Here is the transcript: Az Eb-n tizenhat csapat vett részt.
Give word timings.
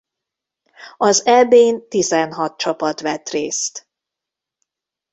Az 0.97 1.25
Eb-n 1.25 1.87
tizenhat 1.89 2.57
csapat 2.57 2.99
vett 3.01 3.29
részt. 3.29 3.87